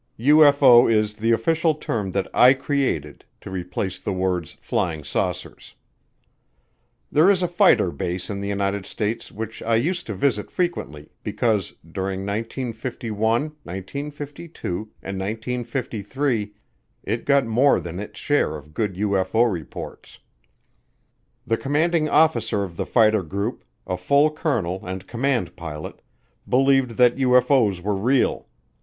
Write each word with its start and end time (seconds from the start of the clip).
(UFO 0.19 0.91
is 0.91 1.13
the 1.13 1.31
official 1.31 1.75
term 1.75 2.09
that 2.13 2.27
I 2.33 2.55
created 2.55 3.23
to 3.41 3.51
replace 3.51 3.99
the 3.99 4.11
words 4.11 4.53
"flying 4.59 5.03
saucers.") 5.03 5.75
There 7.11 7.29
is 7.29 7.43
a 7.43 7.47
fighter 7.47 7.91
base 7.91 8.27
in 8.27 8.41
the 8.41 8.47
United 8.47 8.87
States 8.87 9.31
which 9.31 9.61
I 9.61 9.75
used 9.75 10.07
to 10.07 10.15
visit 10.15 10.49
frequently 10.49 11.11
because, 11.23 11.75
during 11.87 12.21
1951, 12.21 13.17
1952, 13.61 14.89
and 15.03 15.19
1953, 15.19 16.51
it 17.03 17.23
got 17.23 17.45
more 17.45 17.79
than 17.79 17.99
its 17.99 18.19
share 18.19 18.55
of 18.55 18.73
good 18.73 18.95
UFO 18.95 19.53
reports. 19.53 20.17
The 21.45 21.57
commanding 21.57 22.09
officer 22.09 22.63
of 22.63 22.75
the 22.75 22.87
fighter 22.87 23.21
group, 23.21 23.63
a 23.85 23.97
full 23.97 24.31
colonel 24.31 24.83
and 24.83 25.07
command 25.07 25.55
pilot, 25.55 26.01
believed 26.49 26.97
that 26.97 27.17
UFO's 27.17 27.79
were 27.81 27.93
real. 27.95 28.47